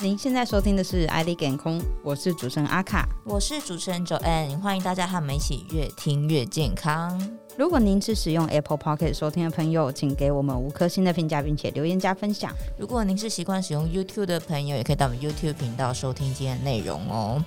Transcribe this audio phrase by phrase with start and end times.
[0.00, 7.20] 您现在收听的是《爱丽健空》，我是主持人阿卡，我是主持人 Joanne，欢迎大家和我们一起越听越健康。
[7.58, 12.54] 如果您是使用 Apple Podcast 收听的朋友，请给我们五颗星的评价，并且留言加分享。
[12.78, 17.44] 如果您是习惯使用 YouTube 的朋友，也可以到我们 YouTube 频道收听今天的内容哦。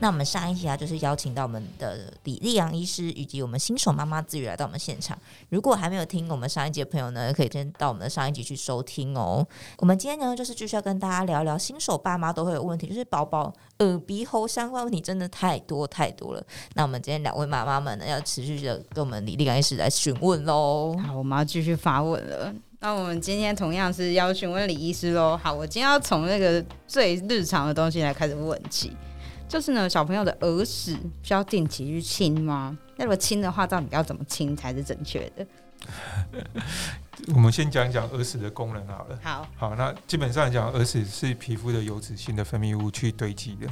[0.00, 5.16] 那我们上一集啊，就是邀请到我们的李丽阳医师以及我们新手妈妈子宇来到我们现场。
[5.48, 9.46] 如果还没有听我们上一集的朋友呢，可以先到我们的上一集去收听哦。
[9.78, 16.44] 我们今天呢，就是继续要跟大家聊聊新手爸妈都会有问题，就是宝宝耳鼻喉相关问题真的太多太多了。
[16.74, 20.96] 那我们今天两位妈妈们呢，要持续的跟我们李丽阳医师来询问喽。
[21.06, 22.52] 好，我们要继续发问了。
[22.80, 25.38] 那我们今天同样是要询问李医师喽。
[25.40, 28.96] 好，我今天要从那个最日常的东西来开始问起。
[29.48, 32.76] 就是呢，小朋友的耳屎需要定期去清吗？
[32.96, 35.46] 那如果清的话，到底要怎么清才是正确的？
[37.34, 39.18] 我们先讲一讲耳屎的功能好了。
[39.22, 43.66] 好，好，那基本上讲，耳屎是皮肤的油脂性的分泌物去堆积的。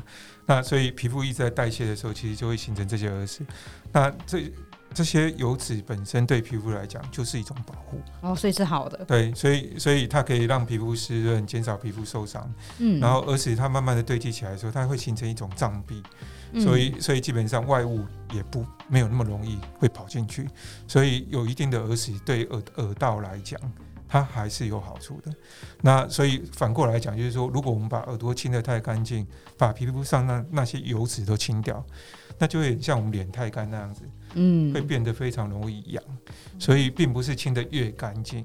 [0.44, 3.44] 那所以皮肤一直在代谢的时候，其实就会形成这些耳屎。
[3.90, 4.52] 那这
[4.92, 9.04] 这些油脂本身对皮肤来讲就是一种保护哦，所以是好的。
[9.04, 12.52] 对，所以所以它可以让皮肤湿润，减少皮肤受伤。
[12.78, 16.02] 嗯，然后耳屎它慢慢的堆积起来的时候，它会形成一种障壁，
[16.52, 20.48] 嗯、所以所以基本上外物也不没有那么容易会跑进去，
[20.88, 23.60] 所以有一定的耳屎对耳耳道来讲，
[24.08, 25.32] 它还是有好处的。
[25.82, 29.24] 那所以反过来讲，就是说，如果我们把耳朵清得太干净，
[29.56, 31.84] 把皮肤上那那些油脂都清掉，
[32.38, 34.02] 那就会像我们脸太干那样子。
[34.34, 36.02] 嗯，会变得非常容易痒，
[36.58, 38.44] 所以并不是清的越干净，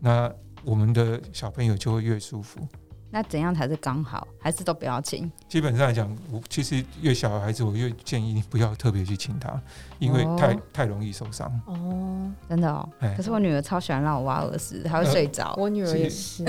[0.00, 0.32] 那
[0.64, 2.66] 我们的小朋友就会越舒服。
[3.14, 4.26] 那怎样才是刚好？
[4.40, 5.30] 还是都不要亲？
[5.48, 9.54] 基本上来讲，我其实越小的孩子，我越建议你不要特别去亲他，
[10.00, 11.48] 因为太、哦、太容易受伤。
[11.66, 12.88] 哦，真的哦。
[13.16, 15.62] 可是我女儿超喜欢让我挖耳屎，她会睡着、呃。
[15.62, 16.44] 我女儿也 是。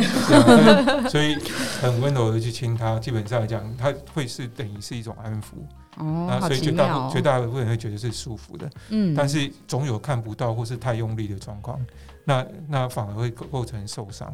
[1.07, 1.35] 所以
[1.79, 5.49] 很温柔的去亲她，基本上来讲，她会是等于是一种安抚。
[5.97, 8.67] 哦，那所以绝大部分、绝、哦、大部分人会觉得是舒服的。
[8.89, 9.13] 嗯。
[9.13, 11.79] 但是总有看不到或是太用力的状况，
[12.23, 14.33] 那那反而会构成受伤。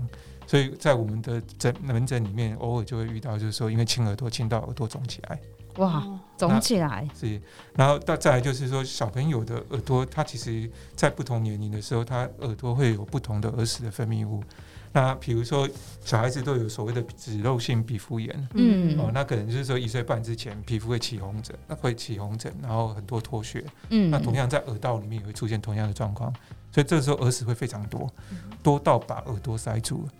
[0.51, 5.39] 所以在我们的诊门诊里面，偶尔就会遇到，就是说，因为亲耳朵亲到耳朵肿起来，
[5.77, 6.05] 哇，
[6.37, 7.41] 肿起来是。
[7.73, 14.43] 然后到再来就是说，小朋友的耳朵，他其实在不同年龄的时候，他耳朵会有不同的耳屎的分泌物。
[14.91, 15.65] 那比如说，
[16.03, 26.29] 小孩子都有所谓的脂漏性皮肤炎，嗯，哦，那可能就是说一岁半之前，皮肤会起红疹，那会起红疹，然后很多脱屑，嗯，那同样在耳道里面也会出现同样的状况，
[26.73, 28.11] 所以这时候耳屎会非常多，
[28.61, 30.11] 多到把耳朵塞住了。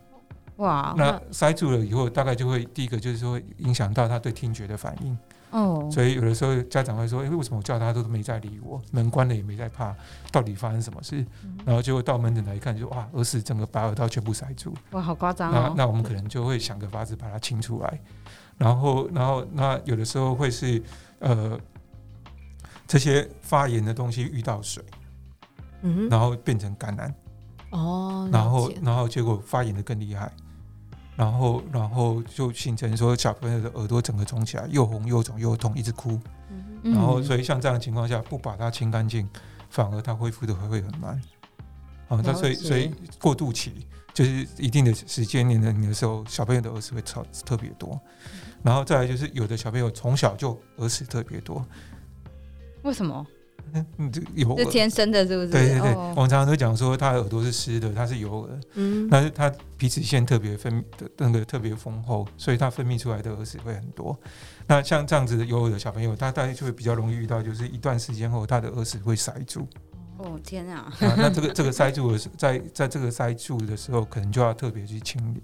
[0.62, 5.18] 哇，那塞住了以后，大概就会第一个就是说影响到他对听觉的反应。
[5.50, 9.94] 哦，所以有的时候家长会说：“哎，为什么我叫他都没在理我，门关了也没在怕，
[10.32, 11.26] 到底发生什么事？”
[11.66, 14.74] 然后结果到门诊来一看，就哇，耳屎整个把耳道全部塞住。
[14.92, 15.74] 哇，好夸张哦！
[15.76, 18.00] 那那我们可能就会想个法子把它清出来。
[18.58, 20.82] 然后，然后那有的时候会是
[21.20, 21.60] 呃
[22.88, 24.82] 这些发炎的东西遇到水，
[25.82, 27.14] 嗯，然后变成感染。
[27.72, 30.32] 哦，然后然后结果发炎的更厉害。
[31.22, 36.20] 然后，然后就形成说小朋友的耳朵整个肿起来，又红又肿又痛，一直哭。
[36.82, 39.30] 然后，所以像这样的情况下，不把它清干净，
[39.70, 41.22] 反而它恢复的会会很慢。
[42.08, 48.02] 好，那所以所以过渡期就是一定的时间年龄的时候，小朋友的耳屎会超特别多。
[48.64, 51.64] 然后再来就是有的小朋友从小就耳屎特别多，
[52.82, 53.28] 为什么？
[53.98, 55.50] 嗯，这有是天生的，是不是？
[55.50, 64.18] 对对对，哦、我们常常都讲说，他耳朵是湿的，他是有耳，嗯，但是他皮脂腺特别分泌的那个特别丰厚，所以他分泌出来的耳屎会很多。
[64.68, 69.68] 那像这样子的有耳的小朋友，他大概就会比较容易遇到，就是一段时间后，他的耳屎会塞住。
[70.18, 70.94] 哦天啊！
[71.00, 75.42] 啊那这个这个塞住的时， 在在这个塞住的时候，可能就要特别去清理。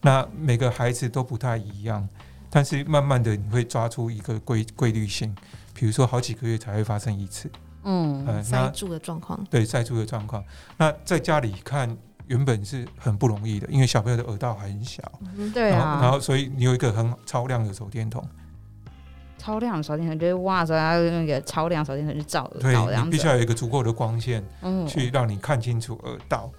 [0.00, 2.08] 那每个孩子都不太一样，
[2.48, 5.34] 但是慢慢的你会抓出一个规规律性。
[5.76, 7.50] 比如说好几个月才会发生一次，
[7.84, 10.42] 嗯，呃、塞住的状况，对，塞住的状况。
[10.78, 11.94] 那在家里看
[12.26, 15.02] 原本是很不容易的，因为小朋友的耳道很小，
[15.36, 18.26] 嗯、对啊，然后所以你有一个很超亮的手电筒，
[19.36, 26.50] 超亮的手电筒就是哇塞它那个超亮手电筒去照耳道，对，你必须要有一个足够的光线，嗯，去让你看清楚耳道。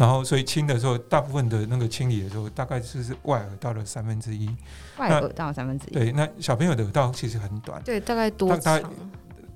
[0.00, 4.48] 然后，所以清的时候，大部分的那个清理的时候，大概就是外耳道的三分之一。
[4.96, 5.92] 外耳道三分之一。
[5.92, 7.82] 对，那小朋友的耳道其实很短。
[7.82, 8.80] 对，大概多长？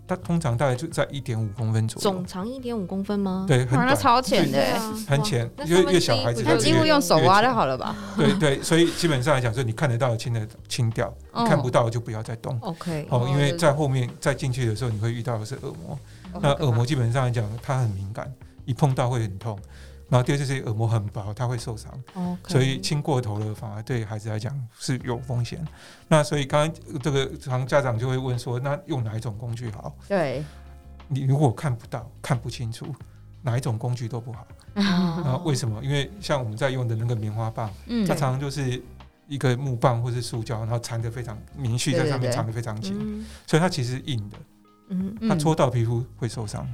[0.07, 2.03] 它通常大概就在一点五公分左右。
[2.03, 3.47] 总长一点五公分吗？
[3.49, 5.51] 对，很短，超浅的，很浅。
[5.65, 7.97] 因为越小孩子，他几乎用手挖就好了吧？
[8.15, 12.59] 对对，所以基本上来讲，说你看得到的清的清掉，看不到就不要再动。
[12.61, 13.07] OK。
[13.09, 15.99] 哦，因为在后面再进去的时候，你会遇到的是耳膜。
[16.39, 18.31] 那耳膜基本上来讲，它很敏感，
[18.67, 19.59] 一碰到会很痛。
[20.09, 21.91] 然后第二就是耳膜很薄，它会受伤。
[22.15, 22.49] Okay.
[22.49, 25.67] 所以轻过头了反而对孩子来讲是有风险。
[26.09, 29.97] 那所以刚刚这个常家长就会问说，那用哪一种工具好？
[30.07, 30.45] 对，
[31.09, 32.87] 你如果看不到、看不清楚，
[33.43, 34.47] 哪一种工具都不好。
[34.75, 35.83] 啊为什么？
[35.83, 38.83] 因为像我们在用的那个棉花棒，嗯，它常常就是
[39.27, 44.37] 一个木棒或是塑胶，然后缠得非常棉絮在上面缠得非常紧，所以它其实硬的。
[44.89, 46.69] 嗯，它戳到皮肤会受伤。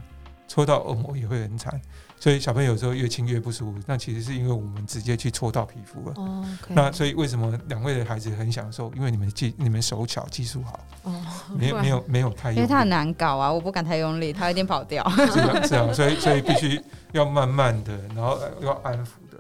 [0.48, 1.80] 戳到耳膜也会很惨，
[2.20, 3.78] 所以小朋友有时候越亲越不舒服。
[3.86, 6.14] 那其实是因为我们直接去戳到皮肤了。
[6.16, 8.92] 哦，okay、那所以为什么两位的孩子很享受？
[8.94, 10.78] 因为你们技、你们手巧、技术好。
[11.04, 11.20] 哦，
[11.56, 15.02] 没没有没有太用力，因为他很难搞啊，我不敢太用力，他有点跑掉。
[15.10, 16.78] 是啊，是啊，所以所以必须
[17.12, 19.38] 要慢慢的，然后要安抚的，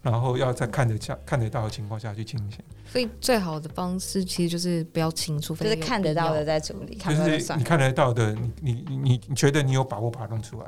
[0.00, 2.60] 然后要在看得下、看得到的情况下去进行。
[2.86, 10.66] 所以最好的方式其实就是不要清楚，就是看得到的在处理，就是你看得到的，你你你你觉得你有把握把它弄出来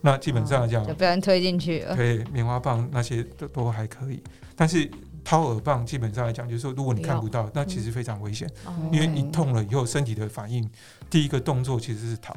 [0.00, 1.96] 那基本上讲就不要推进去了。
[1.96, 4.22] 对，棉花棒那些都都还可以，
[4.54, 4.90] 但是
[5.24, 8.48] 掏耳棒基本上来讲，就是说如果你看不到，那其实非常危险，
[8.92, 10.68] 因为你痛了以后，身体的反应
[11.10, 12.34] 第一个动作其实是逃，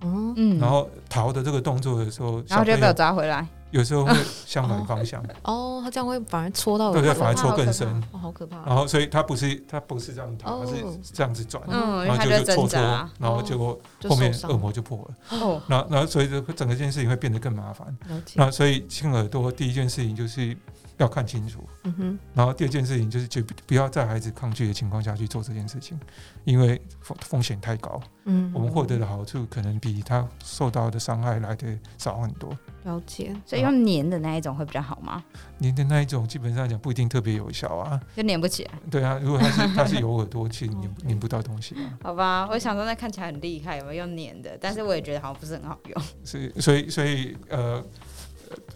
[0.00, 3.46] 嗯，然后逃的这个动作的时候，然后就被我抓回来。
[3.76, 4.14] 有时候会
[4.46, 8.64] 相反方向哦，他这样会反而戳到，对对，反而戳更深，好可怕。
[8.64, 10.76] 然后所以他不是他不是这样逃，他是
[11.12, 12.80] 这样子转，然后就就戳戳，
[13.18, 13.78] 然后结果
[14.08, 15.38] 后面恶魔就破了。
[15.38, 17.86] 哦，然后然后所以这整个件事情会变得更麻烦。
[18.34, 20.56] 那所以亲耳朵第一件事情就是。
[20.98, 22.18] 要看清楚，嗯哼。
[22.34, 25.98] 然后第二件事情就是，就不要在孩子抗拒的情况下去做这件事情，
[26.44, 28.00] 因为风风险太高。
[28.24, 32.56] 嗯，我们获得的好处可能比他受到的伤害来的少很多。
[32.84, 35.22] 了解，所以用粘的那一种会比较好吗？
[35.60, 38.70] 粘的那一种基本上讲不一定特别有效啊，就粘不起来。
[38.90, 41.98] 对啊，如果他是 他是有耳朵，其实粘粘不到东西啊。
[42.02, 44.58] 好吧，我想说那看起来很厉害，有没有用粘的？
[44.60, 46.02] 但是我也觉得好像不是很好用。
[46.24, 47.84] 是，所以所以呃，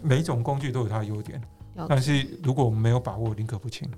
[0.01, 1.41] 每一种工具都有它的优点。
[1.87, 3.89] 但是如果我们没有把握，宁可不请。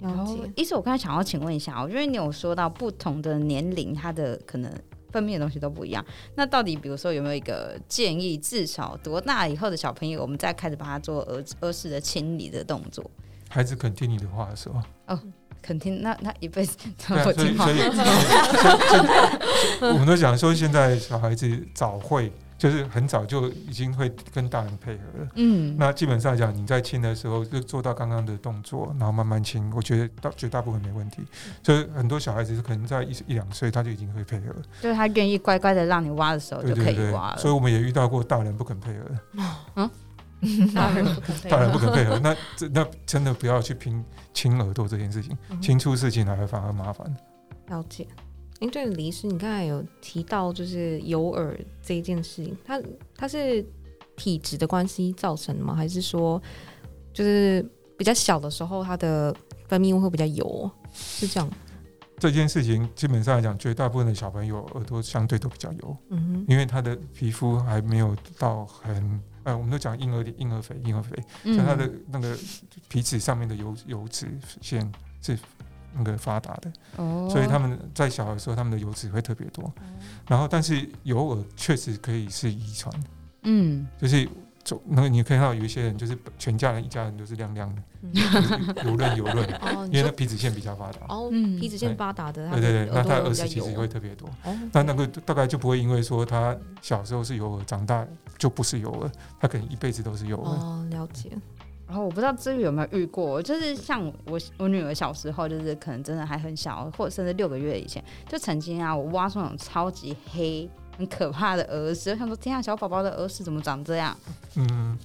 [0.00, 4.72] 然后，意思我刚才想要请问一下，我觉得你有说到不同的年龄，他的可能
[5.12, 6.02] 分泌的东西都不一样。
[6.34, 13.04] 那到底，比如说有没有一个建议，至少多大以后的小朋友，我们再开始帮他做耳耳屎的清理的动作？
[13.50, 15.20] 孩子肯听你的话的时候，哦，
[15.60, 17.66] 肯听，那那一辈子怎么听话？
[19.82, 22.32] 我们都讲说，现在小孩子早会。
[22.60, 31.22] 就是很早就已经会跟大人配合了，嗯，那基本上讲，你在亲的时候就做到刚刚的动作，然后慢慢亲，我觉得大绝大部分没问题。
[31.62, 37.38] 所以很多小孩子是可能在一一两岁他就已经会配合了，就是他愿意乖乖的让你挖的时候就可以挖了。
[37.38, 39.04] 所以我们也遇到过大人不肯配合，
[39.76, 39.90] 嗯，
[40.74, 42.36] 大人不肯配合，大人不肯配合，那
[42.74, 44.04] 那真的不要去拼
[44.34, 47.10] 亲耳朵这件事情，亲出事情来反而麻烦。
[47.68, 48.06] 了解。
[48.60, 52.80] 因为对李医师，你刚才有提到就是有耳这一件事情，它
[53.16, 53.64] 它是
[54.16, 55.74] 体质的关系造成的吗？
[55.74, 56.40] 还是说
[57.12, 57.66] 就是
[57.96, 59.34] 比较小的时候，它的
[59.66, 60.70] 分泌物会比较油？
[60.92, 61.50] 是这样？
[62.18, 72.36] 这件事情基本上来讲，绝大部分的小朋友耳朵相对都比较油，嗯哼，因为他的皮肤还没有到很呃，我们都讲婴儿的婴儿肥，婴儿肥，像他的那个
[72.90, 74.26] 皮脂上面的油油脂
[74.60, 74.92] 腺
[75.22, 75.38] 是。
[75.94, 76.72] 那个发达的，
[77.28, 79.72] 所以他们在小的时候，他们的油脂会特别多。
[80.28, 82.94] 然后，但是油耳确实可以是遗传，
[83.42, 84.28] 嗯，就是
[84.86, 87.82] 那个你可以看到有一些人，就是全家人一家人都是亮亮的，
[88.84, 89.48] 油润油润，
[89.90, 91.00] 因为那皮脂腺比较发达。
[91.08, 94.28] 哦，皮脂腺发达的，对对对，那他的耳屎其实会特别多。
[94.72, 98.06] 那那个大概就不会因为说他小时候是油耳，长大
[98.38, 99.10] 就不是油耳，
[99.40, 100.56] 他可能一辈子都是油耳。
[100.56, 101.30] 哦，了解。
[101.90, 114.16] 然后我不知道芝宇有没有遇过，就是像我我女儿小时候，就是可能真的还很小，或者甚至六个月以前，就曾经啊，我挖出那种超级黑、很可怕的耳屎，我想说天啊，小宝宝的耳屎怎么长这样？
[114.54, 114.96] 嗯。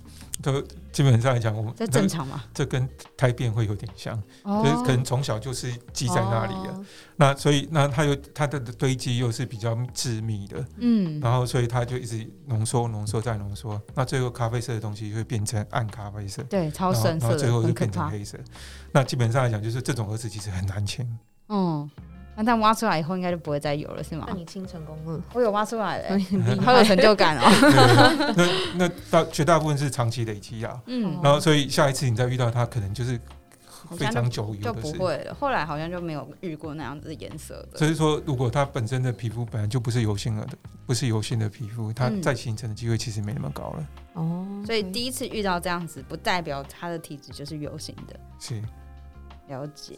[0.41, 0.61] 都
[0.91, 2.43] 基本上来讲，我们这正常嘛？
[2.53, 6.73] 这跟胎便会有点像，哦、就是可能从小就是积在那里了。
[6.73, 18.37] 哦、那所以那它又它的堆积又是比较致密的，嗯，然后所以它就一直浓缩、浓缩再浓缩，那最后咖啡色的东西会变成暗咖啡色，对，超深色，然后最后就变成黑色。
[18.91, 21.07] 那基本上来讲，就是这种耳屎其实很难清。
[21.49, 21.89] 嗯。
[22.35, 24.25] 那它挖出来以后，应该就不会再有了，是吗？
[24.27, 26.19] 那你清成功了，我有挖出来了，
[26.61, 27.43] 好有成就感哦。
[28.77, 33.19] 那那大绝大部分是长期累积啊，嗯，然后所以下一次你再遇到它，可能就是
[33.91, 35.33] 非常久以后的事，就不会了。
[35.33, 37.77] 后来好像就没有遇过那样子的颜色的。
[37.77, 40.47] 所以说，如果它本身的皮肤本来就不是油性的，
[40.85, 43.87] 不是油性的皮肤，它再形成的机会其实没那么高了。
[44.13, 48.19] 哦，所以第一次遇到这样子，不代表它的体质就是油性的。
[48.39, 48.61] 是，
[49.47, 49.95] 了解。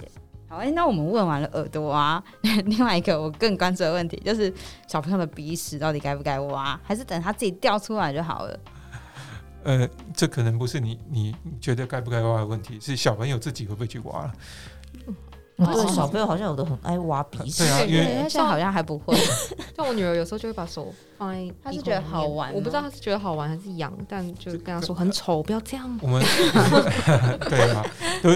[0.49, 2.23] 好，哎、欸，那我们问完了耳朵啊，
[2.65, 4.53] 另外一个我更关注的问题就是
[4.87, 8.59] 小朋友的鼻屎到底该不该挖，还是等他自己掉出来就好了？
[9.63, 14.31] 呃，这可能不是你你觉得该不该挖的问题，是小朋友自己会不会去挖。
[15.57, 17.63] 对，小朋友好像有的很爱挖鼻屎。
[17.63, 19.17] 对啊，因为现在好像还不会。
[19.75, 25.99] 像我女儿有时候就会把手放在， 她是觉得好玩，我不知道她是觉得好玩还是痒，但就跟她说很丑，不要这样。
[26.01, 26.23] 我们
[27.49, 27.85] 对啊，
[28.21, 28.29] 都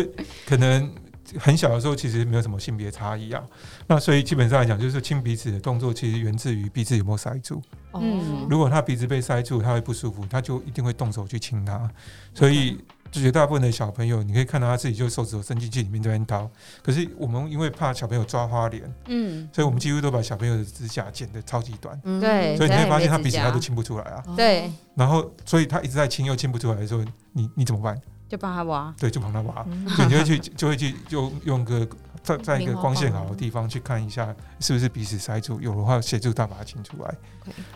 [0.48, 0.91] 可能
[1.40, 3.44] 很小的时候其实没有什么性别差异啊。
[3.88, 7.62] 那所以基本上来讲，就是亲鼻子的动作其实源自于鼻子有没有塞住。
[7.94, 11.90] 嗯，如果他鼻子被塞住，他会不舒服，他就一定会动手去亲他。
[12.34, 12.78] 所以。
[13.14, 16.50] 绝大部分的小朋友，你可以看到他自己就手指头伸进去里面这边掏。
[16.82, 24.24] 可是我们因为怕小朋友抓花脸，嗯，所以我们几乎都把小朋友的指甲剪得超级短，对，所以你会发现他鼻子他都亲不出来啊。
[24.38, 28.02] 对，然后所以他一直在亲又亲不出来的时候，你你怎么办？
[28.32, 29.66] 就帮他挖，对，就帮他挖。
[29.94, 31.86] 所以你会去就会去 就用个
[32.24, 37.14] 在在一个光线好的地方去看一下是不是鼻屎塞住，有的话协助他把它清出来。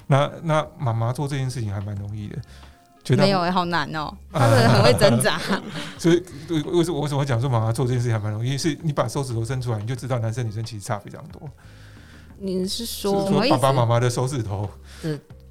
[0.08, 2.38] 那那妈妈做这件事情还蛮容易的。
[3.18, 5.38] 没有哎、欸，好难哦、喔，他们很会挣扎。
[6.00, 6.24] 所以，
[6.72, 8.58] 为什么为什么讲说妈妈做这件事情还蛮容易？
[8.58, 11.48] 是你把手指头伸出来，你就知道男生女生其实差非常多。
[12.40, 14.70] 你是说，是说爸爸妈妈的手指头，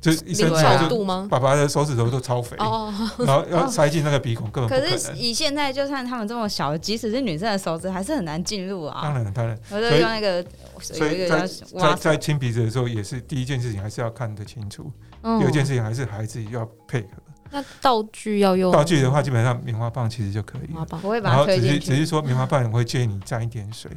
[0.05, 4.91] 就一伸出来就爸爸的手指头都超肥，然后要塞进那个鼻孔根本不可能。
[4.91, 9.01] 可是以现在，就算他们这么小，即使是女生的手指，还是很难进入啊。
[9.03, 10.45] 当然，当然，我就用那个，
[10.79, 14.93] 所以在在在亲鼻子的时候，也是第一件事情还是要看得清楚，
[15.23, 17.09] 第二件事情还是孩子要配合。
[17.51, 20.67] 那道具要用道具的话，基本上棉花棒其实就可以。
[20.67, 21.69] 棉花棒，我会把它推进去。
[21.69, 23.91] 然后只是只是说棉花棒，我会建议你沾一点水。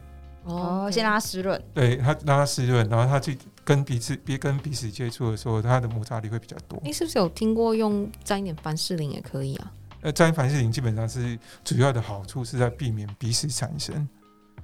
[0.46, 1.62] 哦，先让它湿润。
[1.74, 3.38] 对，它让它湿润，然后它去
[3.68, 6.80] 跟鼻子别跟鼻屎接触的时候，它的摩擦力会比较多。
[6.82, 9.74] 你是不是有听过用沾一点凡士林也可以啊？
[10.00, 14.08] 呃，沾凡士林基本上是主要的好处是在避免鼻屎产生。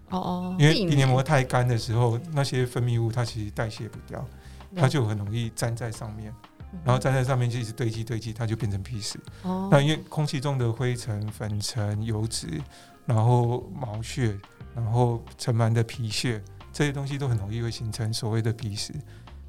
[0.08, 0.56] 哦哦。
[0.58, 4.26] 因为鼻黏膜太干的时候，那些分泌物它其实代谢不掉，
[4.74, 6.34] 它就很容易粘在上面。
[6.86, 9.20] 然后粘在上面就一直堆积堆积，它就变成鼻屎。
[9.42, 9.68] 哦。
[9.70, 12.48] 那因为空气中的灰尘、粉尘、油脂，
[13.06, 14.40] 然后毛屑，
[14.74, 16.42] 然后尘螨的皮屑，
[16.74, 18.94] 这些东西都很容易会形成所谓的鼻屎。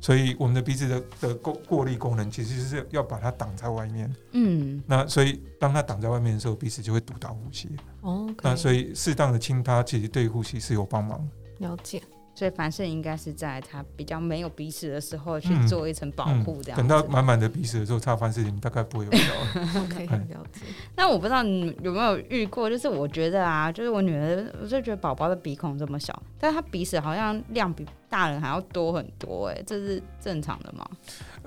[0.01, 4.15] 所以我们的鼻子的的过过滤功能其实是要把它挡在外面。
[4.33, 4.83] 嗯。
[4.87, 7.71] 那所以当它挡在外面的时候，鼻子就会堵到呼吸。
[8.03, 8.33] 哦。
[8.43, 11.27] 那所以适当的亲它，其实对呼吸是有帮忙。
[11.59, 12.03] 了解。
[12.35, 16.87] 所以凡士应该是在它比较没有鼻屎的时候去做一层保护，这样、嗯嗯。
[16.87, 19.33] 等到满满的鼻屎的时候，擦凡士林大概不会有效。
[19.83, 20.63] OK，了解。
[20.97, 30.85] 那我不知道你有没有遇过，就是我觉得啊，就是我女儿，我就觉得宝宝的鼻孔这么小，但是她鼻屎好像量比大人还要多很多，哎，这是正常的吗？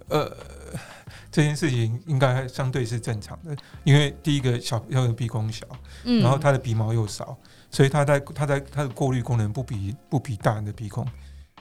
[0.09, 0.31] 呃，
[1.37, 5.67] 这件事情应该相对是正常的，因为第一个小朋友的鼻孔小，
[6.03, 7.37] 嗯，然后他的鼻毛又少。
[7.69, 11.05] 所以他在它在它的过滤功能不比不比大人的鼻孔，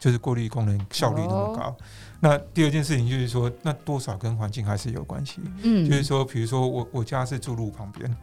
[0.01, 1.65] 就是过滤功能效率那么高。
[1.65, 1.77] 哦、
[2.21, 5.43] 那第二件事情就是说，那多少跟环境还是有关系。
[5.63, 8.17] 嗯，就是说，比如说我我家是住路旁边，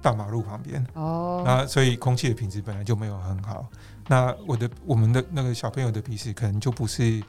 [0.00, 0.86] 大马路旁边。
[0.94, 1.42] 哦。
[1.44, 3.68] 那所以空气的品质本来就没有很好。
[4.06, 7.20] 那我的我们的那个小朋友的鼻屎可能就不是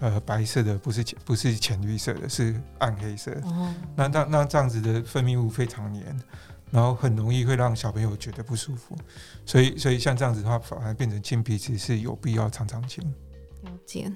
[0.00, 3.32] 呃白色的，不是浅不是浅绿色的，是暗黑色。
[3.44, 3.72] 哦。
[3.94, 6.20] 那那那这样子的分泌物非常黏。
[6.72, 8.96] 然后很容易会让小朋友觉得不舒服，
[9.44, 13.02] 所以所以像这样子的话，反而变成清鼻子是有必要常常清。
[13.64, 14.08] 了解。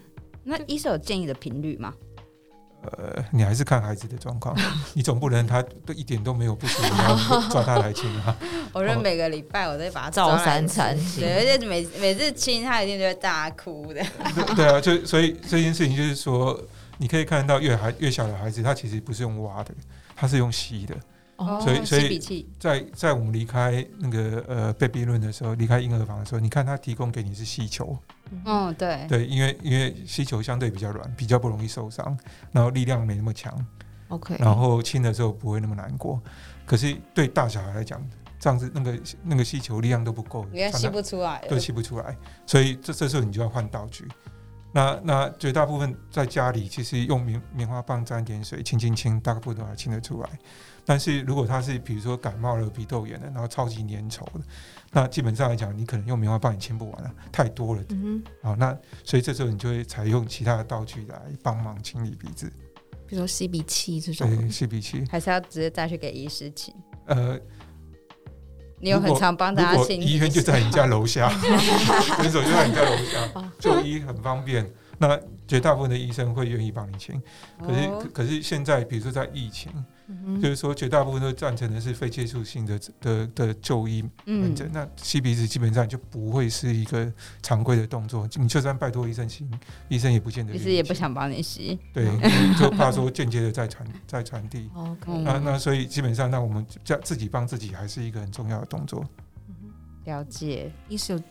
[0.44, 1.92] 那医生有建议的频率吗？
[2.98, 4.56] 呃，你还是看孩子的状况，
[4.94, 8.36] 你总不能他都一点都没有不舒服，然后 抓他来亲啊。
[8.72, 14.04] 我说每个礼拜我都把他照三餐，对，而且每每次亲他一定就会大哭的。
[14.34, 16.58] 对，对啊，就所以这件事情就是说，
[16.98, 19.72] 你可以看到越孩越小的孩子，他其实不是用挖的，
[20.14, 20.94] 他是用吸的。
[21.36, 27.96] 所以，所以，在在我们离开那个呃 baby room 的时候，离开婴儿房的时候，你看他提供给你是吸球，
[28.44, 32.16] 嗯，对，对，因为因为吸球相对比较软，比较不容易受伤，
[32.52, 33.52] 然后力量没那么强
[34.08, 36.22] ，OK，然后亲的时候不会那么难过。
[36.64, 38.00] 可是对大小孩来讲，
[38.38, 44.06] 这样子那个那个吸球力量都不够，应该吸不出来，都吸不出来，所以这这时候你就要换道具。
[44.72, 50.28] 那那绝大部分在家里，其实用棉棉花棒沾点水，轻轻亲，大部分都还清得出来。
[50.84, 54.40] 但是如果他是比如说感冒了、鼻窦炎的，然后超级粘稠的，
[54.92, 57.82] 那基本上来讲，你可能用棉花棒也清不完了，太多了。
[57.88, 58.24] 嗯哼。
[58.42, 62.52] 好，那所以这时候你就会采用其他的道具来帮忙清理鼻子，
[63.06, 64.28] 比如说吸鼻器这种。
[64.36, 65.04] 对，吸鼻器。
[65.10, 66.74] 还是要直接带去给医师请？
[67.06, 67.38] 呃，
[68.78, 70.02] 你有很常帮大家清？
[70.02, 71.28] 医院就在你家楼下，
[72.20, 74.70] 诊所就在你家楼下，就医很方便。
[74.98, 77.20] 那绝大部分的医生会愿意帮你清，
[77.60, 79.72] 可是、哦、可是现在比如说在疫情。
[80.06, 84.68] 嗯、就是说，绝大部分都赞成的是非接触性的的的就医门诊。
[84.68, 87.10] 嗯、那吸鼻子基本上就不会是一个
[87.40, 88.28] 常规的动作。
[88.34, 89.48] 你就算拜托医生吸，
[89.88, 90.52] 医生也不见得。
[90.52, 91.78] 其实也不想帮你吸。
[91.94, 92.04] 对，
[92.60, 94.68] 就怕说 间接的在传在传递。
[95.06, 99.02] 那那所以基本上，那我们叫自己帮自己，还是一个很重要的动作。
[100.04, 101.24] 了解，医生有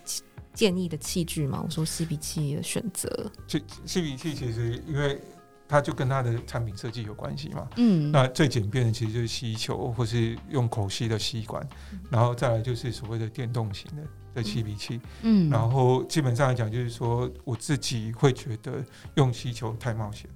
[0.54, 1.62] 建议的器具吗？
[1.64, 3.32] 我说吸鼻器的选择。
[3.48, 5.20] 吸吸鼻器其实因为。
[5.66, 11.68] 它就跟它的产品设计有关系嘛，嗯，那最简便的其实就是吸球，或是用口吸的吸管，
[12.12, 14.04] 然后再来就是所谓的电动型的
[14.36, 20.30] 的吸鼻器，嗯，然后基本上来讲，就是说我自己会觉得用吸球太冒险。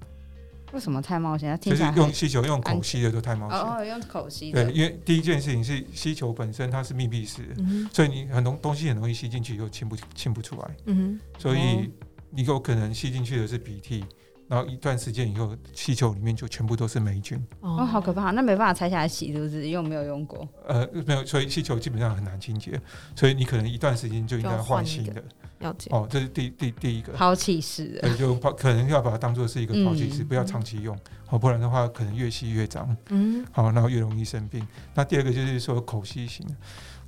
[0.78, 1.60] 为什么太冒险？
[1.60, 3.58] 就是用吸球用口吸的都太冒险。
[3.58, 4.64] 哦，用口吸的。
[4.64, 11.90] 对，因为第一件事情是吸球本身它是密闭式的，嗯、所以你很多东西很容易吸进去又清不清不出来，嗯，所以
[12.30, 14.06] 你有可能吸进去的是鼻涕。
[14.48, 17.38] 然后一段时间以后，气球里面就全部都是霉菌。
[17.60, 18.32] 哦，好可怕！
[18.32, 19.68] 那没办法拆下来洗，是不是？
[19.70, 20.48] 用没有用过？
[20.68, 22.80] 呃， 没有，所以气球基本上很难清洁，
[23.16, 25.22] 所以你可能一段时间就应该换新的。
[25.60, 25.90] 了解。
[25.92, 28.02] 哦，这是第第第一个抛弃式的。
[28.02, 32.96] 对，就可能要把它当做是一个抛弃式，嗯、不要长期用，好，不然的话可能越吸越脏。
[33.10, 33.46] 嗯。
[33.52, 34.66] 好，然后越容易生病。
[34.94, 36.46] 那第二个就是说口吸型，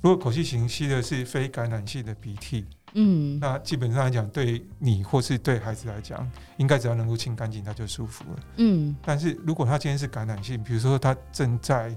[0.02, 2.66] 如果口吸型吸的是非感染性的鼻涕。
[2.94, 8.40] 嗯，那基本上来讲，对你或是对孩子来讲，应该只要能够清干净，他就舒服了。
[8.56, 11.94] 嗯，但是如果他今天是感染性，比如说他正在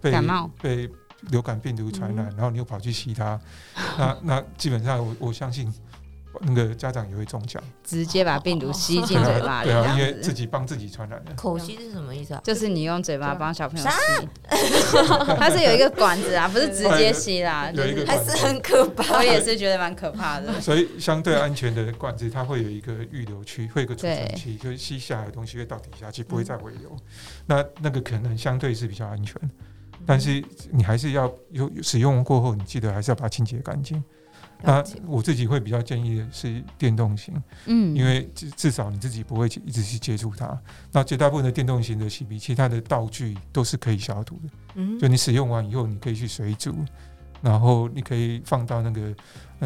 [0.00, 0.88] 被感冒、被
[1.30, 3.40] 流感病毒传染，然后你又跑去吸他，
[3.98, 5.72] 那那基本上我我相信。
[6.42, 11.32] 那个家长也会中奖，直接把病毒吸进嘴巴里， 对啊，因为自己帮自己传染的。
[11.34, 12.40] 口吸是什么意思啊？
[12.44, 14.28] 就是你用嘴巴帮小朋友吸，
[15.38, 19.16] 它是有一个管子啊， 不是直接吸啦，有一个还是很可怕。
[19.18, 20.60] 我也是觉得蛮可怕的。
[20.60, 26.96] 所以相对安全的管子，它会有一个预留区，会有一个储存区，就是吸下来的东西会到底下去，不会再回流。
[27.46, 29.40] 那那个可能相对是比较安全，
[30.04, 34.02] 但是你还是要有使用过后，你记得还是要把它清洁干净。
[34.62, 37.34] 那我自己会比较建议的是电动型，
[37.66, 40.58] 嗯，因为至至少你自己不会一直去接触它。
[40.90, 44.50] 那绝大部分的电动型的洗鼻器，它的道具都是可以消毒的。
[44.76, 46.74] 嗯，就你使用完以后，你可以去水煮，
[47.42, 49.14] 然后你可以放到那个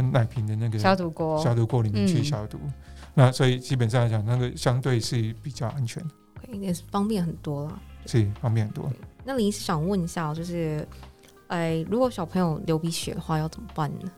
[0.03, 2.59] 奶瓶的那个消毒锅消毒锅里面去消毒。
[2.65, 2.73] 嗯、
[3.15, 7.81] 那所以基本上来讲，那个相对是比较安全的，也是方便很多了。
[8.07, 8.91] 是方便很多。
[9.25, 10.87] 那李医师想问一下，就是，
[11.49, 14.11] 哎，如果小朋友流鼻血的话，要怎么办呢？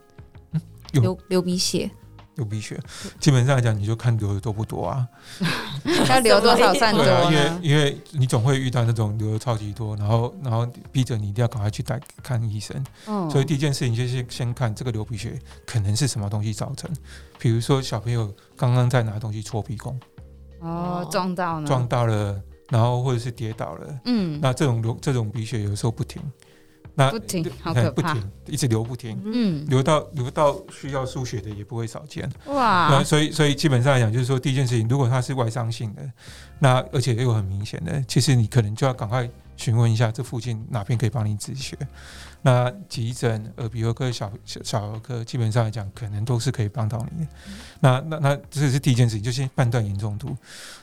[1.00, 1.90] 流流鼻血，
[2.36, 2.78] 流鼻血，
[3.18, 5.06] 基本上来讲，你就看流的多不多啊？
[6.08, 7.30] 要流多少算多呢？
[7.30, 12.84] 因为因为你总会遇到那种流的超级多，然后然后逼着你一定要赶快去带看医生。
[13.06, 16.90] 嗯，所以第一件事情就是先看这个流鼻血可能是什么东西造成，
[17.38, 19.98] 比如说小朋友刚刚在拿东西戳鼻孔，
[20.60, 26.22] 哦，撞到了，撞到了，然后或者是跌倒了，嗯，那这种流这种鼻血有时候不停。
[26.94, 36.02] 那不停，好可怕，不停，一直流不停，嗯，流到流到需要输血的也不会少见，哇，那所以所以基本上来讲，就是说第一件事情，如果它是外伤性的，
[36.58, 41.76] 那而且又很明显的，其实你可能就要赶快询问一下这附近哪边可以帮你止血。
[42.44, 47.30] 那急诊、耳鼻喉科、小小小儿科，基本上来讲，可能都是可以帮到你的。
[47.78, 50.36] 那那那这是第一件事情，就先判断严重度。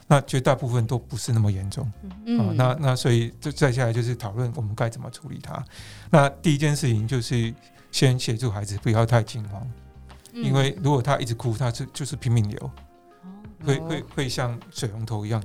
[0.07, 1.91] 那绝大部分都不是那么严重，
[2.25, 5.63] 嗯，哦、那那所以就再下来就是讨论我们该怎么处理它。
[6.09, 7.53] 那第一件事情就是
[7.91, 9.61] 先协助孩子不要太惊慌，
[10.33, 12.71] 嗯、因为如果他一直哭，他就就是拼命流，
[13.65, 15.43] 会会会像水龙头一样。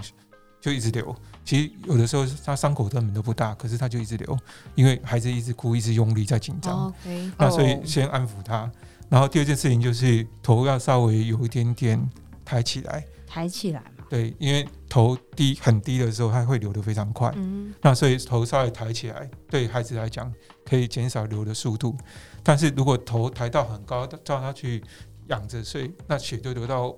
[0.65, 4.39] 就一直流，其实有的时候他伤口根本都不大，可是他就一直流，
[4.75, 6.85] 因为孩子一直哭，一直用力在紧张。
[6.85, 7.31] Oh, okay.
[7.37, 8.73] 那所以先安抚他，
[9.11, 12.11] 然后第二件事情就是头要稍微有一点点
[12.47, 14.07] 抬起来，抬起来嘛。
[14.09, 17.31] 对，因为头低很低的时候，它会流得非常快。
[17.37, 20.33] 嗯，那所以头稍微抬起来，对孩子来讲
[20.65, 21.95] 可以减少流的速度。
[22.43, 24.83] 但是如果头抬到很高，叫他去
[25.27, 26.97] 仰着睡，那血就流到。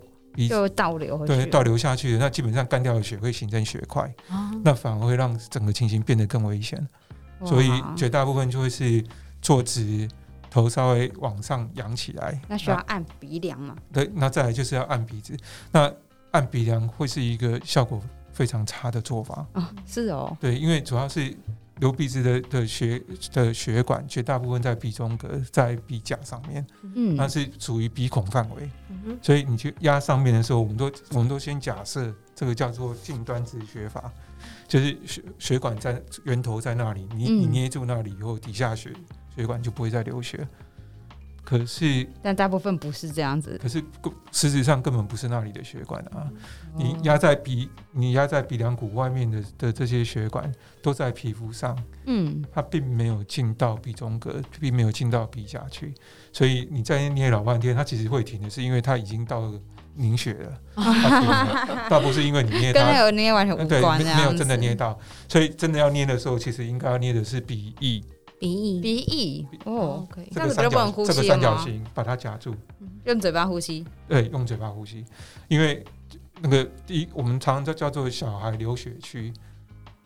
[0.49, 6.87] 就倒流回去，对，倒流下去，那基本上干掉的血会形成血块，哦、那反而会让整个情形变得更危险。
[7.44, 9.05] 所以绝大部分就会是
[9.40, 10.09] 坐直，
[10.51, 12.40] 头稍微往上扬起来。
[12.49, 13.77] 那需要按鼻梁吗？
[13.92, 15.37] 对，那再来就是要按鼻子。
[15.70, 15.92] 那
[16.31, 18.01] 按鼻梁会是一个效果
[18.33, 19.46] 非常差的做法。
[19.53, 20.37] 哦，是哦。
[20.40, 21.35] 对，因为主要是。
[21.79, 34.11] 流鼻子的的血的血管绝大部分在鼻中隔，在鼻甲上面，嗯，那是属于鼻孔范围，嗯，所以你去压上面的时候，我们都我们都先假设这个叫做近端止血法，
[34.67, 38.91] 就是血血管在源头在那里，你你捏住那里以后，底下血
[39.37, 40.49] 血管就不会再流血。
[41.46, 43.56] 可是，但大部分不是这样子。
[43.62, 43.80] 可是，
[44.32, 46.26] 实质上根本不是那里的血管啊！
[46.26, 46.30] 哦、
[46.76, 55.94] 你压在鼻，你压在鼻梁骨外面的的这些血管都在皮肤上，嗯，它并没有进到鼻中隔，并没有进到鼻甲去。
[56.32, 59.54] 所以你在捏老半天，它其实会停的是因为它已经到
[59.94, 60.61] 凝血了，
[61.88, 64.98] 倒不是因为你捏它，跟那个捏完全无关，对，没有真的捏到。
[65.28, 68.02] 所以真的要捏的时候，其实应该要捏的是鼻翼。
[68.38, 72.55] 鼻翼，鼻翼，哦，可以，这个三角，这个三角形把它夹住，
[73.05, 73.85] 用嘴巴呼吸。
[74.09, 75.05] 对，用嘴巴呼吸，
[75.49, 75.85] 因为
[76.40, 79.33] 那个第一，我们常常叫叫做小孩流血区。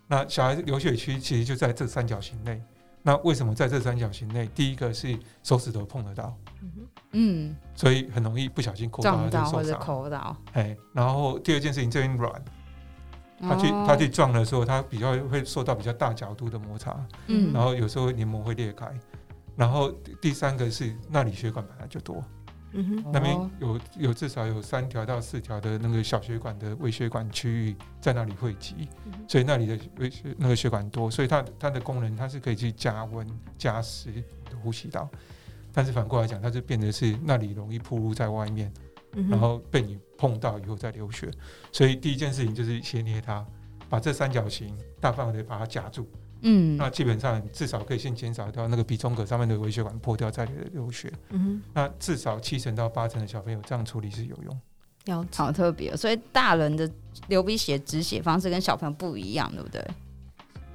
[0.06, 2.60] 那小孩流血区其实就在这三角形内。
[3.02, 4.48] 那为什么在这三角形内？
[4.54, 6.36] 第一个是手指头碰得到，
[7.12, 10.36] 嗯，所以很容易不小心抠到，到或者抠到。
[10.52, 12.44] 哎，然后第二件事情，这边软。
[13.40, 16.94] 他去它去撞的时候，它比较会受到比较大角度的摩擦，
[17.26, 18.86] 嗯，然后有时候黏膜会裂开，
[19.56, 22.22] 然后第三个是那里血管本来就多，
[22.72, 28.88] 嗯哼，那边有有至少有三条到四条的那个小血管的微血管区域在那里汇集，
[29.26, 33.26] 所以那里的微血那个血管多，所以它它的功能它是可以去加温
[33.56, 34.12] 加湿
[34.50, 35.08] 的呼吸道，
[35.72, 38.72] 但是反过来讲，它就变得是那里容易暴露在外面。
[39.28, 41.30] 然后被你碰到以后再流血，
[41.72, 43.44] 所以第一件事情就是先捏它，
[43.88, 46.08] 把这三角形大范围的把它夹住。
[46.42, 51.12] 嗯，那基本上至少可以先减少掉那个鼻中隔上面的微血管破掉再流血。
[51.28, 54.60] 嗯，那至少七成到八成的小朋友这样处理是有用。
[55.06, 56.90] 要好特别，所以大人的
[57.28, 59.84] 流鼻血止血方式跟小朋友不一样，对不对？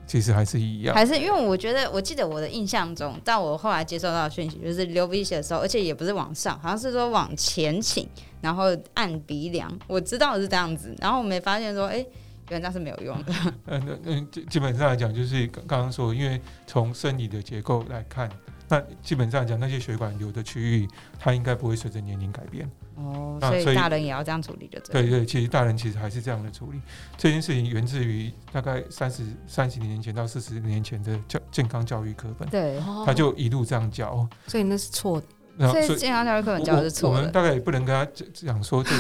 [0.08, 8.08] 其实还是一样，还是因为我觉得，我记得我的印象中，但我后来接收到的讯息就是流鼻血的时候，而且也不是往上，好像是说往前倾，
[8.40, 9.72] 然后按鼻梁。
[9.88, 12.08] 我知道是这样子，然后我没发现说，哎、欸，
[12.50, 13.34] 原来那是没有用的。
[13.66, 18.30] 嗯嗯嗯，基本上来讲，就是刚刚说，因为从生理的结构来看，
[18.70, 20.88] 那基本上讲那些血管流的区域，
[21.20, 22.70] 它应该不会随着年龄改变。
[22.96, 24.80] 哦，所以大人也要这样处理的。
[24.82, 26.80] 对对，其实大人其实还是这样的处理。
[27.18, 34.28] 这件事情源自于大概三十三十年前到四十年前的教健康教育课本，对，他就一路这样教。
[34.48, 35.28] 所以那是错的。
[35.58, 37.18] 所以健康教育课本教的是错的。
[37.18, 38.92] 我们大概也不能跟他讲说这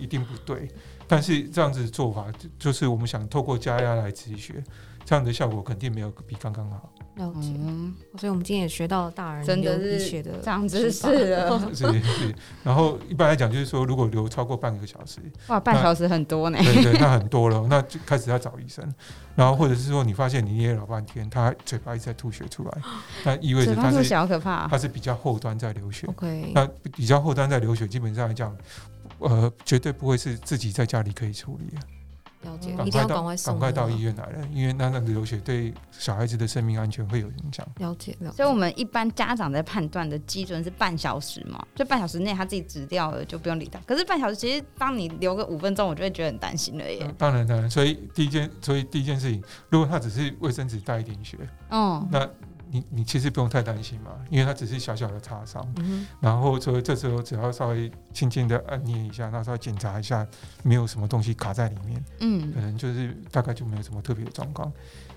[0.00, 0.66] 一定不对，
[1.06, 2.26] 但是这样子做法，
[2.58, 4.64] 就是我们想透过加压来止血，
[5.04, 6.90] 这样的效果肯定没有比刚刚好。
[7.18, 11.60] 了解，嗯，所以我们今天也学到了大人真的是长知识了。
[11.74, 16.58] 是是，然后一般来讲，就是说如果流超过半个小时，哇，半小时很多呢。
[16.62, 18.88] 对对，那很多了，那就开始要找医生。
[19.34, 22.78] 然后或者是说，你发现你捏了老半天，他嘴巴一直在吐血出来，
[23.24, 26.06] 那意味着他是小可怕，他是比较后端在流血。
[26.06, 28.56] OK，那比较后端在流血，基本上来讲，
[29.18, 31.82] 呃，绝对不会是自己在家里可以处理的。
[32.42, 37.66] 了解，一定要赶快，赶快到医院来了，因为那那个流血对小孩子的生命安全会有影响。
[37.78, 38.36] 了解，了解。
[38.36, 43.80] 所以我们一般家长在判断的基准是半小时嘛，就半小时内他自己止掉了，就不用理他。
[43.86, 47.00] 可是半小时其实当你留个五分钟，我就会觉得很担心了耶。
[47.02, 47.68] 嗯、当然，当然。
[47.68, 51.36] 所以第一件，所以第一件事情，如果他只是卫生纸带一点血，
[51.70, 52.28] 哦，那。
[52.70, 60.26] 你你其实不用太担心嘛，因为它只是小小的擦伤，嗯、然后所以这时候只要稍微轻轻的按捏一下，那稍微检查一下，
[60.62, 64.72] 没有什么东西卡在里面，嗯，可能就是大概就没有什么特别的状况。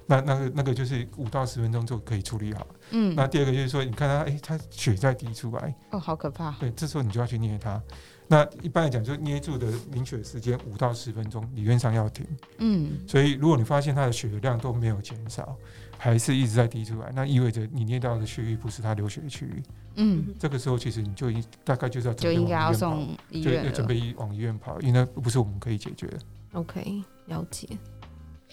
[0.07, 2.67] 那那个那个就是五到十分钟就可以处理好。
[2.89, 6.51] 嗯，那第二个就是说，你看它，哎，它血在滴出来，哦，好可怕。
[6.59, 7.81] 对，这时候你就要去捏它。
[8.27, 12.25] 那一般来讲，就捏住的凝血时间五到十分钟，理论上要停。
[12.57, 15.55] 嗯，所以如果你发现它的血量都没有减少，
[16.03, 19.61] 还是一直在滴出来，那意味着你捏到的区域不是他流血的区域。
[19.97, 26.17] 嗯，这个时候其实你就应大概就是要就应该要送医院，就准备往医院跑，因为那不是我们可以解决的。
[26.53, 27.67] OK，了解。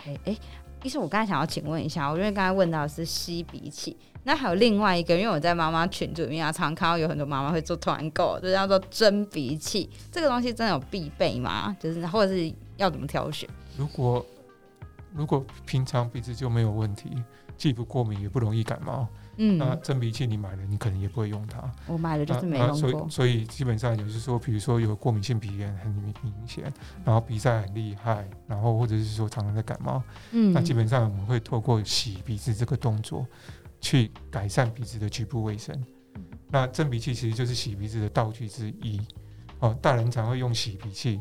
[0.05, 0.39] 哎哎、欸，
[0.83, 11.75] 医生，我刚才想要请问一下，我因为刚才问到的是吸鼻器，那还有另外一个，因为我在妈妈群组里面啊，常常看到有很多妈妈会做团购，就叫做蒸鼻器，这个东西真的有必备吗？
[11.81, 13.49] 就是或者是要怎么挑选？
[13.79, 14.25] 如果
[15.15, 17.11] 如果平常鼻子就没有问题，
[17.59, 21.71] 既不过敏也不容易感冒，嗯，那蒸鼻器你买了，你可能也不会用它。
[21.89, 22.77] 我买了就是没用过。
[22.79, 26.73] 所以所以基本上也就是说，比如说有过敏性鼻炎很明明显，
[27.05, 33.27] 然后鼻塞很厉害，然后或者是说常常在感冒，嗯，那基本上我们会透过洗鼻子这个动作
[33.81, 35.77] 去改善鼻子的局部卫生。
[36.51, 39.01] 那蒸鼻器其实就是洗鼻子的道具之一。
[39.59, 41.21] 哦，大人常会用洗鼻器。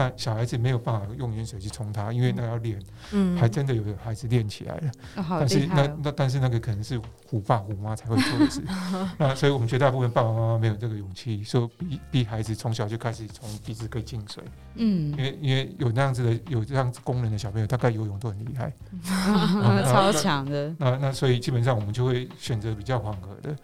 [0.00, 2.80] 那小孩子没有办法用盐水去冲它，因为那要练，
[3.12, 4.90] 嗯，还真的有孩子练起来了。
[5.16, 8.62] 哦、但是那那但是那个可能是虎爸虎妈才会做的事。
[9.18, 14.42] 那所以我们绝大部分爸爸妈妈没有这个勇气，说逼逼孩子从小就开始从鼻子可以进水。
[14.76, 18.72] 嗯，因为因为有那样子的有这样子功能的小朋友，大概游泳都很厉害，
[19.84, 20.74] 超强的。
[20.78, 23.54] 那那，所以基本上我们就会选择比较缓和的。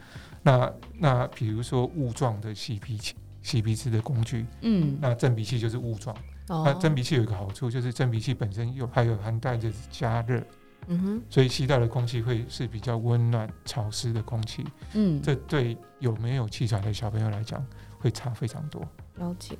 [0.42, 3.14] 那那比如说雾状的洗鼻器、
[3.46, 6.16] 洗鼻子的工具，嗯，那正鼻器就是雾状。
[6.48, 10.42] 哦、那正鼻器有一个好处，就是正鼻器本身有还有含带着加热，
[10.88, 14.64] 嗯哼，所以吸到的空气会是比较温暖、潮湿的空气。
[14.94, 17.64] 嗯，这对有没有气喘的小朋友来讲，
[18.00, 18.82] 会差非常多。
[19.14, 19.56] 了解。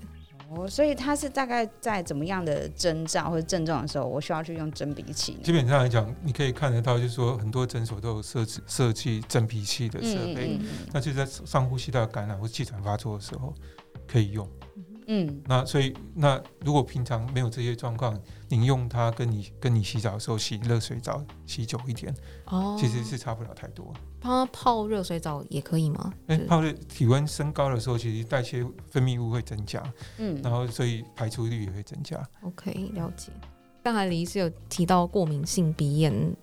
[0.48, 5.38] 哦，所以它是大概在怎么样的征兆或者症状的时候，我需要去用蒸鼻器？
[5.42, 13.52] 基本上来讲，你可以看得到，就是说很多诊所都有设置设计蒸鼻器的设备，嗯嗯嗯、那就是在上呼吸道感染或气喘发作的时候
[14.06, 14.48] 可以用。
[15.07, 22.14] 嗯，那所以那如果平常没有这些状况，您用它跟你跟你洗澡的时候洗热水澡洗久一点，
[22.47, 23.92] 哦，其实是差不了太多。
[24.21, 26.12] 帮他泡热水澡也可以吗？
[26.27, 29.83] 哎、欸，泡热体温升高的时候，其实代谢分泌物会增加，
[30.19, 32.21] 嗯，然后所以排出率也会增加。
[32.42, 33.31] OK，了解。
[33.85, 36.37] 刚才李医师有提到过敏性鼻炎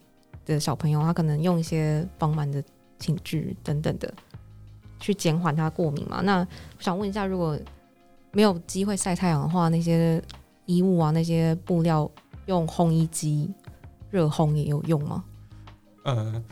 [0.45, 2.63] 的小朋友，他可能用一些防螨的
[2.97, 4.13] 寝具等等的
[5.01, 6.21] 去减缓他过敏嘛？
[6.21, 7.59] 那我想问一下，如果
[8.33, 10.21] 没有机会晒太阳的话，那些
[10.65, 12.09] 衣物啊，那些布料
[12.47, 13.49] 用烘衣机
[14.09, 15.23] 热烘也有用吗？
[16.03, 16.43] 呃，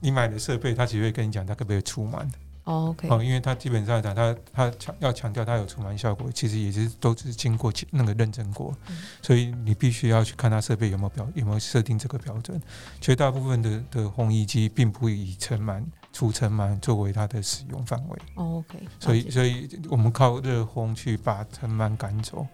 [0.00, 2.28] 你买的设备，他只会跟你讲，他可不可以除螨。
[2.64, 12.60] 哦，OK，哦，因为他基本上讲，他他强要强调他有除螨效果，其实也是都是经过那个认证过，嗯、所以你必须要去看他设备有没有标有没有设定这个标准。
[13.00, 15.82] 绝大部分的的烘衣机并不以尘螨。
[16.12, 18.18] 除尘螨作为它的使用范围。
[18.34, 22.46] Oh, OK，所以所以我们靠热烘去把尘螨赶走，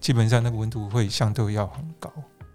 [0.00, 2.12] 基本上那个温度会相对要很高，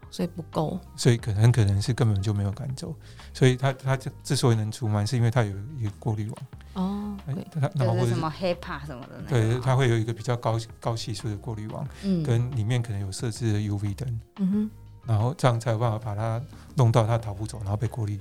[0.10, 2.94] 所以不够，所以可能很可能是根本就没有赶走。
[3.34, 6.38] 所以它它之所以能除螨，是因为它有一个过滤网。
[6.74, 7.16] 哦，
[7.52, 14.72] 它然后或者什么 HEPA 什么的，对，它会有一个比较高高系数的过滤网，嗯，跟里面可能有设置的 UV 灯，嗯哼，
[15.06, 16.42] 然后这样才有办法把它
[16.76, 18.20] 弄到它逃不走，然后被过滤。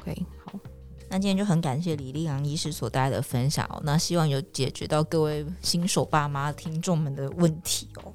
[0.00, 0.41] OK，好。
[1.12, 8.10] 那今天就很感谢李丽阳医师所带来的分享哦，那希望有解决到各位新手爸妈听众们的问题哦。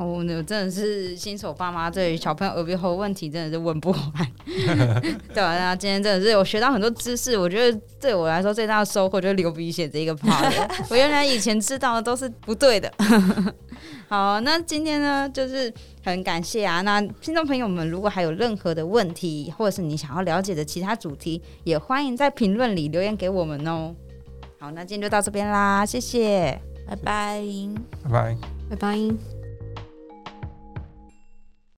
[0.00, 4.02] 好，我真的是新手爸妈，对于小朋友耳鼻喉问题真的是问不完。
[5.34, 10.50] 对啊，那今天真的是有学到很多知识，我觉得对我来说最大的收获就是流鼻血这一个 part。
[10.88, 12.90] 我原来以前知道的都是不对的。
[14.08, 15.70] 好，那今天呢，就是
[16.02, 16.80] 很感谢啊。
[16.80, 23.94] 那听众朋友们，如果还有任何的问题，或者是你想要了解的其他主题，也欢迎在评论里留言给我们哦。
[24.58, 26.58] 好，那今天就到这边啦，谢谢，
[26.88, 27.42] 拜拜，
[28.04, 28.36] 拜拜，
[28.70, 29.39] 拜拜。